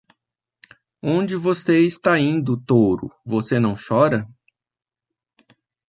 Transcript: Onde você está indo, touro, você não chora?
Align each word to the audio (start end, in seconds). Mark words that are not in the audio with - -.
Onde 1.03 1.35
você 1.35 1.85
está 1.85 2.17
indo, 2.17 2.59
touro, 2.59 3.11
você 3.23 3.59
não 3.59 3.75
chora? 3.75 4.27